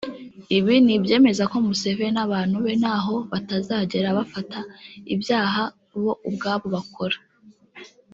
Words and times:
Ibi 0.57 0.75
ni 0.85 0.93
ibyemeza 0.97 1.43
ko 1.51 1.55
Museveni 1.67 2.13
n’abantu 2.15 2.57
be 2.65 2.73
ntaho 2.81 3.15
batazagera 3.31 4.15
bafata 4.17 4.59
ibyaha 5.13 5.63
bo 6.01 6.11
ubwabo 6.27 6.67
bakora 6.75 7.17